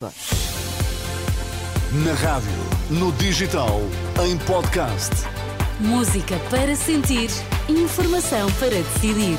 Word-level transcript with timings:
Na 0.00 0.12
rádio, 2.14 2.52
no 2.88 3.10
digital, 3.14 3.80
em 4.24 4.38
podcast. 4.46 5.10
Música 5.80 6.38
para 6.50 6.76
sentir, 6.76 7.28
informação 7.68 8.48
para 8.60 8.80
decidir. 8.80 9.36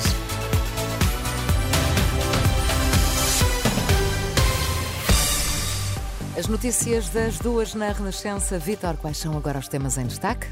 As 6.37 6.47
notícias 6.47 7.07
das 7.07 7.39
duas 7.39 7.73
na 7.73 7.93
Renascença. 7.93 8.59
Vitor, 8.59 8.97
quais 8.97 9.15
são 9.17 9.37
agora 9.37 9.59
os 9.59 9.69
temas 9.69 9.97
em 9.97 10.07
destaque? 10.07 10.47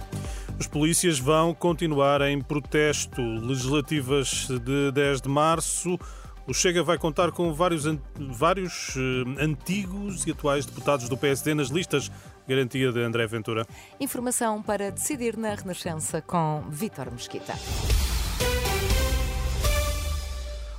Os 0.58 0.68
polícias 0.68 1.20
vão 1.20 1.54
continuar 1.54 2.22
em 2.22 2.42
protesto. 2.42 3.22
Legislativas 3.22 4.48
de 4.48 4.90
10 4.94 5.20
de 5.20 5.28
março. 5.28 6.00
O 6.48 6.54
Chega 6.54 6.82
vai 6.82 6.98
contar 6.98 7.34
com 7.34 7.54
vários, 7.54 7.84
vários 8.16 8.96
uh, 8.96 9.00
antigos 9.38 10.26
e 10.26 10.32
atuais 10.32 10.66
deputados 10.66 11.10
do 11.10 11.18
PSD 11.18 11.54
nas 11.54 11.68
listas. 11.68 12.10
Garantia 12.48 12.90
de 12.90 13.02
André 13.02 13.28
Ventura. 13.28 13.68
Informação 14.00 14.64
para 14.64 14.90
decidir 14.90 15.36
na 15.36 15.54
Renascença 15.54 16.22
com 16.22 16.64
Vítor 16.70 17.12
Mesquita. 17.12 17.54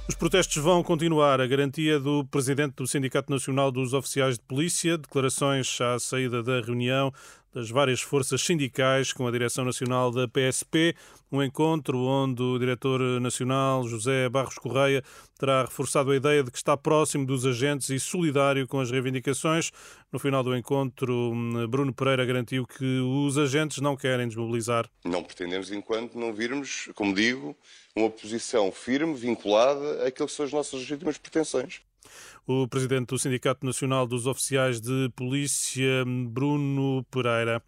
Os 0.09 0.14
protestos 0.14 0.56
vão 0.56 0.82
continuar. 0.82 1.38
A 1.38 1.46
garantia 1.46 2.00
do 2.00 2.24
presidente 2.24 2.76
do 2.76 2.87
Sindicato 2.87 3.30
Nacional 3.30 3.70
dos 3.70 3.92
Oficiais 3.92 4.38
de 4.38 4.45
Polícia, 4.46 4.96
declarações 4.96 5.78
à 5.82 5.98
saída 5.98 6.42
da 6.42 6.62
reunião 6.62 7.12
das 7.58 7.70
várias 7.70 8.00
forças 8.00 8.40
sindicais 8.42 9.12
com 9.12 9.26
a 9.26 9.32
direção 9.32 9.64
nacional 9.64 10.12
da 10.12 10.28
PSP, 10.28 10.94
um 11.30 11.42
encontro 11.42 11.98
onde 11.98 12.40
o 12.40 12.56
diretor 12.56 13.00
nacional 13.20 13.82
José 13.88 14.28
Barros 14.28 14.54
Correia 14.54 15.02
terá 15.36 15.62
reforçado 15.62 16.12
a 16.12 16.16
ideia 16.16 16.44
de 16.44 16.52
que 16.52 16.56
está 16.56 16.76
próximo 16.76 17.26
dos 17.26 17.44
agentes 17.44 17.90
e 17.90 17.98
solidário 17.98 18.64
com 18.68 18.78
as 18.78 18.92
reivindicações. 18.92 19.72
No 20.12 20.20
final 20.20 20.44
do 20.44 20.56
encontro, 20.56 21.32
Bruno 21.68 21.92
Pereira 21.92 22.24
garantiu 22.24 22.64
que 22.64 23.00
os 23.00 23.37
agentes 23.37 23.78
não 23.78 23.96
querem 23.96 24.28
desmobilizar. 24.28 24.88
Não 25.04 25.24
pretendemos 25.24 25.72
enquanto 25.72 26.16
não 26.16 26.32
virmos, 26.32 26.88
como 26.95 27.12
digo, 27.12 27.56
uma 27.96 28.09
posição 28.09 28.70
firme, 28.70 29.15
vinculada 29.15 30.06
àquilo 30.06 30.28
que 30.28 30.34
são 30.34 30.46
as 30.46 30.52
nossas 30.52 30.78
legítimas 30.78 31.18
pretensões. 31.18 31.80
O 32.46 32.66
presidente 32.68 33.09
do 33.09 33.18
Sindicato 33.18 33.64
Nacional 33.64 34.06
dos 34.06 34.26
Oficiais 34.26 34.80
de 34.80 35.10
Polícia, 35.16 36.04
Bruno 36.06 37.04
Pereira. 37.10 37.62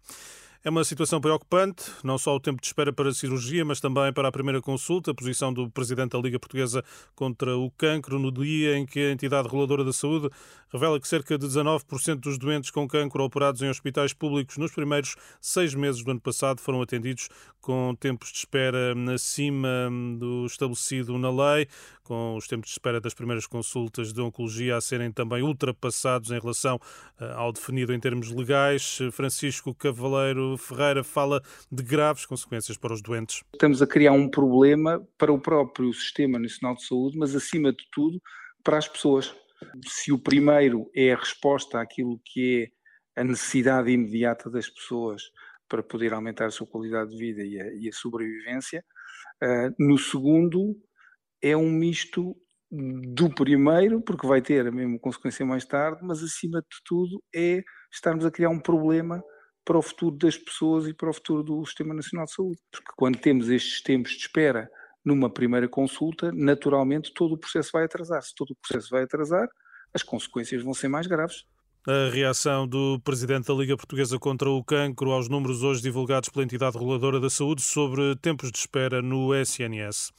É 0.63 0.69
uma 0.69 0.83
situação 0.83 1.19
preocupante, 1.19 1.91
não 2.03 2.19
só 2.19 2.35
o 2.35 2.39
tempo 2.39 2.61
de 2.61 2.67
espera 2.67 2.93
para 2.93 3.09
a 3.09 3.13
cirurgia, 3.15 3.65
mas 3.65 3.79
também 3.79 4.13
para 4.13 4.27
a 4.27 4.31
primeira 4.31 4.61
consulta. 4.61 5.09
A 5.09 5.15
posição 5.15 5.51
do 5.51 5.67
presidente 5.71 6.11
da 6.11 6.19
Liga 6.19 6.37
Portuguesa 6.37 6.83
contra 7.15 7.57
o 7.57 7.71
cancro 7.71 8.19
no 8.19 8.31
dia 8.31 8.77
em 8.77 8.85
que 8.85 8.99
a 8.99 9.11
entidade 9.11 9.47
reguladora 9.47 9.83
da 9.83 9.91
saúde 9.91 10.29
revela 10.71 10.99
que 10.99 11.07
cerca 11.07 11.35
de 11.35 11.47
19% 11.47 12.19
dos 12.19 12.37
doentes 12.37 12.69
com 12.69 12.87
cancro 12.87 13.23
operados 13.23 13.63
em 13.63 13.69
hospitais 13.69 14.13
públicos 14.13 14.55
nos 14.57 14.71
primeiros 14.71 15.15
seis 15.41 15.73
meses 15.73 16.03
do 16.03 16.11
ano 16.11 16.21
passado 16.21 16.61
foram 16.61 16.79
atendidos 16.79 17.27
com 17.59 17.95
tempos 17.99 18.31
de 18.31 18.37
espera 18.37 18.93
acima 19.11 19.89
do 20.19 20.45
estabelecido 20.45 21.17
na 21.17 21.31
lei, 21.31 21.67
com 22.11 22.35
os 22.35 22.45
tempos 22.45 22.67
de 22.67 22.73
espera 22.73 22.99
das 22.99 23.13
primeiras 23.13 23.47
consultas 23.47 24.11
de 24.11 24.19
oncologia 24.19 24.75
a 24.75 24.81
serem 24.81 25.13
também 25.13 25.41
ultrapassados 25.41 26.29
em 26.29 26.37
relação 26.37 26.77
eh, 27.17 27.31
ao 27.37 27.53
definido 27.53 27.93
em 27.93 27.99
termos 28.01 28.29
legais. 28.29 28.99
Francisco 29.13 29.73
Cavaleiro 29.73 30.57
Ferreira 30.57 31.05
fala 31.05 31.41
de 31.71 31.81
graves 31.81 32.25
consequências 32.25 32.77
para 32.77 32.93
os 32.93 33.01
doentes. 33.01 33.45
Estamos 33.53 33.81
a 33.81 33.87
criar 33.87 34.11
um 34.11 34.29
problema 34.29 35.01
para 35.17 35.31
o 35.31 35.39
próprio 35.39 35.93
Sistema 35.93 36.37
Nacional 36.37 36.75
de 36.75 36.85
Saúde, 36.85 37.17
mas 37.17 37.33
acima 37.33 37.71
de 37.71 37.87
tudo 37.93 38.21
para 38.61 38.77
as 38.77 38.89
pessoas. 38.89 39.33
Se 39.87 40.11
o 40.11 40.19
primeiro 40.19 40.91
é 40.93 41.13
a 41.13 41.17
resposta 41.17 41.79
àquilo 41.79 42.19
que 42.25 42.69
é 43.15 43.21
a 43.21 43.23
necessidade 43.23 43.89
imediata 43.89 44.49
das 44.49 44.67
pessoas 44.67 45.21
para 45.69 45.81
poder 45.81 46.11
aumentar 46.11 46.47
a 46.47 46.51
sua 46.51 46.67
qualidade 46.67 47.11
de 47.11 47.17
vida 47.17 47.41
e 47.41 47.61
a, 47.61 47.73
e 47.73 47.87
a 47.87 47.93
sobrevivência, 47.93 48.83
uh, 49.41 49.73
no 49.79 49.97
segundo 49.97 50.75
é 51.41 51.55
um 51.55 51.69
misto 51.69 52.35
do 52.71 53.29
primeiro, 53.29 54.01
porque 54.01 54.25
vai 54.25 54.41
ter 54.41 54.65
a 54.65 54.71
mesma 54.71 54.97
consequência 54.99 55.45
mais 55.45 55.65
tarde, 55.65 55.99
mas 56.03 56.23
acima 56.23 56.61
de 56.61 56.77
tudo 56.85 57.21
é 57.35 57.61
estarmos 57.91 58.25
a 58.25 58.31
criar 58.31 58.49
um 58.49 58.59
problema 58.59 59.21
para 59.65 59.77
o 59.77 59.81
futuro 59.81 60.15
das 60.17 60.37
pessoas 60.37 60.87
e 60.87 60.93
para 60.93 61.09
o 61.09 61.13
futuro 61.13 61.43
do 61.43 61.65
Sistema 61.65 61.93
Nacional 61.93 62.25
de 62.25 62.33
Saúde. 62.33 62.59
Porque 62.71 62.91
quando 62.95 63.19
temos 63.19 63.49
estes 63.49 63.81
tempos 63.81 64.13
de 64.13 64.19
espera 64.19 64.69
numa 65.03 65.29
primeira 65.29 65.67
consulta, 65.67 66.31
naturalmente 66.31 67.13
todo 67.13 67.33
o 67.33 67.37
processo 67.37 67.71
vai 67.73 67.83
atrasar. 67.83 68.21
Se 68.23 68.33
todo 68.35 68.51
o 68.51 68.55
processo 68.55 68.89
vai 68.89 69.03
atrasar, 69.03 69.47
as 69.93 70.03
consequências 70.03 70.63
vão 70.63 70.73
ser 70.73 70.87
mais 70.87 71.07
graves. 71.07 71.45
A 71.87 72.11
reação 72.11 72.67
do 72.67 72.99
presidente 73.03 73.47
da 73.47 73.55
Liga 73.55 73.75
Portuguesa 73.75 74.19
contra 74.19 74.47
o 74.47 74.63
cancro 74.63 75.09
aos 75.11 75.27
números 75.27 75.63
hoje 75.63 75.81
divulgados 75.81 76.29
pela 76.29 76.45
entidade 76.45 76.77
reguladora 76.77 77.19
da 77.19 77.29
saúde 77.29 77.63
sobre 77.63 78.15
tempos 78.17 78.51
de 78.51 78.59
espera 78.59 79.01
no 79.01 79.33
SNS. 79.33 80.11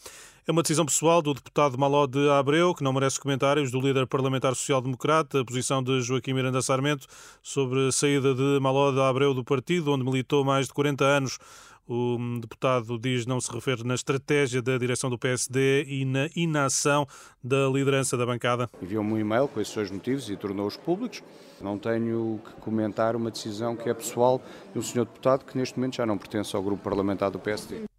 É 0.44 0.50
uma 0.50 0.62
decisão 0.62 0.84
pessoal 0.84 1.22
do 1.22 1.32
deputado 1.34 1.78
Maló 1.78 2.04
de 2.04 2.28
Abreu, 2.28 2.74
que 2.74 2.82
não 2.82 2.92
merece 2.92 3.20
comentários, 3.20 3.70
do 3.70 3.80
líder 3.80 4.08
parlamentar 4.08 4.52
social-democrata, 4.56 5.40
a 5.40 5.44
posição 5.44 5.80
de 5.80 6.00
Joaquim 6.00 6.32
Miranda 6.32 6.60
Sarmento 6.60 7.06
sobre 7.40 7.86
a 7.86 7.92
saída 7.92 8.34
de 8.34 8.58
Maló 8.60 8.90
de 8.90 8.98
Abreu 8.98 9.32
do 9.34 9.44
partido, 9.44 9.92
onde 9.92 10.04
militou 10.04 10.44
mais 10.44 10.66
de 10.66 10.74
40 10.74 11.04
anos. 11.04 11.38
O 11.86 12.18
deputado 12.40 12.98
diz 12.98 13.24
não 13.24 13.40
se 13.40 13.52
refere 13.52 13.84
na 13.84 13.94
estratégia 13.94 14.60
da 14.60 14.76
direção 14.76 15.08
do 15.08 15.16
PSD 15.16 15.84
e 15.84 16.04
na 16.04 16.28
inação 16.34 17.06
da 17.42 17.68
liderança 17.68 18.16
da 18.16 18.26
bancada. 18.26 18.68
Enviou-me 18.82 19.12
um 19.12 19.18
e-mail 19.18 19.46
com 19.46 19.60
esses 19.60 19.72
dois 19.72 19.92
motivos 19.92 20.28
e 20.28 20.36
tornou-os 20.36 20.76
públicos. 20.76 21.22
Não 21.60 21.78
tenho 21.78 22.40
que 22.44 22.52
comentar 22.60 23.14
uma 23.14 23.30
decisão 23.30 23.76
que 23.76 23.88
é 23.88 23.94
pessoal 23.94 24.42
do 24.74 24.82
senhor 24.82 25.04
deputado, 25.04 25.44
que 25.44 25.56
neste 25.56 25.78
momento 25.78 25.94
já 25.94 26.04
não 26.04 26.18
pertence 26.18 26.56
ao 26.56 26.62
grupo 26.64 26.82
parlamentar 26.82 27.30
do 27.30 27.38
PSD 27.38 27.91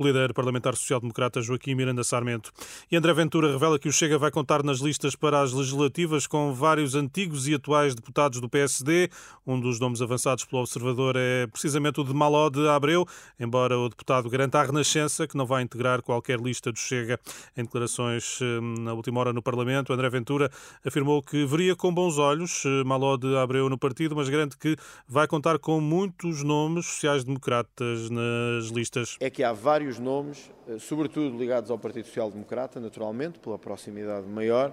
o 0.00 0.06
líder 0.06 0.32
parlamentar 0.32 0.74
social-democrata 0.74 1.42
Joaquim 1.42 1.74
Miranda 1.74 2.02
Sarmento. 2.02 2.50
E 2.90 2.96
André 2.96 3.12
Ventura 3.12 3.52
revela 3.52 3.78
que 3.78 3.86
o 3.86 3.92
Chega 3.92 4.16
vai 4.18 4.30
contar 4.30 4.62
nas 4.62 4.78
listas 4.78 5.14
para 5.14 5.42
as 5.42 5.52
legislativas 5.52 6.26
com 6.26 6.54
vários 6.54 6.94
antigos 6.94 7.46
e 7.46 7.54
atuais 7.54 7.94
deputados 7.94 8.40
do 8.40 8.48
PSD. 8.48 9.10
Um 9.46 9.60
dos 9.60 9.78
nomes 9.78 10.00
avançados 10.00 10.46
pelo 10.46 10.62
observador 10.62 11.16
é 11.18 11.46
precisamente 11.48 12.00
o 12.00 12.04
de 12.04 12.14
Maló 12.14 12.48
de 12.48 12.66
Abreu, 12.66 13.06
embora 13.38 13.78
o 13.78 13.90
deputado 13.90 14.30
garanta 14.30 14.58
à 14.58 14.62
Renascença 14.62 15.28
que 15.28 15.36
não 15.36 15.44
vai 15.44 15.62
integrar 15.62 16.00
qualquer 16.00 16.40
lista 16.40 16.72
do 16.72 16.78
Chega. 16.78 17.20
Em 17.54 17.64
declarações 17.64 18.38
hum, 18.40 18.76
na 18.78 18.94
última 18.94 19.20
hora 19.20 19.34
no 19.34 19.42
Parlamento, 19.42 19.92
André 19.92 20.08
Ventura 20.08 20.50
afirmou 20.82 21.22
que 21.22 21.44
veria 21.44 21.76
com 21.76 21.92
bons 21.92 22.16
olhos 22.16 22.64
hum, 22.64 22.84
Maló 22.86 23.18
de 23.18 23.36
Abreu 23.36 23.68
no 23.68 23.76
partido, 23.76 24.16
mas 24.16 24.30
garante 24.30 24.56
que 24.56 24.76
vai 25.06 25.26
contar 25.26 25.58
com 25.58 25.78
muitos 25.78 26.42
nomes 26.42 26.86
sociais-democratas 26.86 28.08
nas 28.08 28.68
listas. 28.68 29.18
É 29.20 29.28
que 29.28 29.44
há 29.44 29.52
vários 29.52 29.89
vários 29.90 29.98
nomes, 29.98 30.50
eh, 30.68 30.78
sobretudo 30.78 31.36
ligados 31.36 31.70
ao 31.70 31.78
Partido 31.78 32.06
Social 32.06 32.30
Democrata, 32.30 32.78
naturalmente, 32.78 33.40
pela 33.40 33.58
proximidade 33.58 34.26
maior, 34.26 34.72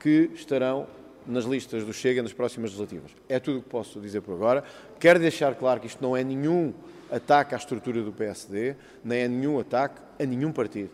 que 0.00 0.30
estarão 0.34 0.86
nas 1.26 1.44
listas 1.44 1.84
do 1.84 1.92
Chega 1.92 2.22
nas 2.22 2.32
próximas 2.32 2.70
legislativas. 2.70 3.12
É 3.28 3.38
tudo 3.38 3.58
o 3.58 3.62
que 3.62 3.68
posso 3.68 4.00
dizer 4.00 4.20
por 4.20 4.34
agora. 4.34 4.64
Quero 4.98 5.20
deixar 5.20 5.54
claro 5.54 5.80
que 5.80 5.86
isto 5.86 6.02
não 6.02 6.16
é 6.16 6.24
nenhum 6.24 6.72
ataque 7.10 7.54
à 7.54 7.58
estrutura 7.58 8.02
do 8.02 8.12
PSD, 8.12 8.74
nem 9.04 9.20
é 9.20 9.28
nenhum 9.28 9.60
ataque 9.60 10.00
a 10.18 10.24
nenhum 10.24 10.50
partido. 10.50 10.90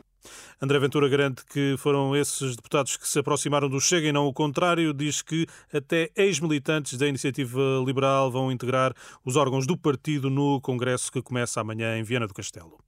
André 0.61 0.79
Ventura 0.79 1.09
garante 1.09 1.45
que 1.45 1.77
foram 1.79 2.17
esses 2.17 2.57
deputados 2.57 2.97
que 2.97 3.07
se 3.07 3.19
aproximaram 3.19 3.69
do 3.69 3.81
Chega 3.81 4.09
e 4.09 4.13
não 4.13 4.27
o 4.27 4.33
contrário. 4.33 4.93
Diz 4.93 5.23
que 5.23 5.47
até 5.73 6.11
ex-militantes 6.17 6.99
da 6.99 7.07
Iniciativa 7.07 7.61
Liberal 7.85 8.31
vão 8.31 8.51
integrar 8.51 8.95
os 9.25 9.37
órgãos 9.37 9.67
do 9.67 9.77
partido 9.77 10.31
no 10.31 10.61
Congresso 10.61 11.13
que 11.13 11.23
começa 11.23 11.61
amanhã 11.61 11.99
em 11.99 12.03
Viana 12.03 12.27
do 12.27 12.35
Castelo. 12.35 12.79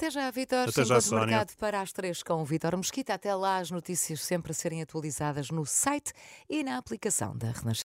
Até 0.00 0.10
já, 0.10 0.30
Vitor. 0.30 0.66
Até 0.66 0.82
já, 0.82 0.98
Sónia. 0.98 1.26
marcado 1.26 1.52
para 1.58 1.78
as 1.78 1.92
três 1.92 2.22
com 2.22 2.40
o 2.40 2.44
Vitor 2.46 2.74
Mesquita. 2.74 3.12
Até 3.12 3.34
lá, 3.34 3.58
as 3.58 3.70
notícias 3.70 4.22
sempre 4.22 4.50
a 4.50 4.54
serem 4.54 4.80
atualizadas 4.80 5.50
no 5.50 5.66
site 5.66 6.14
e 6.48 6.64
na 6.64 6.78
aplicação 6.78 7.36
da 7.36 7.48
Renascença. 7.48 7.74